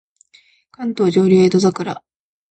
[0.71, 2.03] 関東上流江戸桜